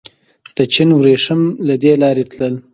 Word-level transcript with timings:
د 0.57 0.57
چین 0.73 0.89
وریښم 0.95 1.41
له 1.67 1.75
دې 1.83 1.93
لارې 2.01 2.23
تلل 2.31 2.55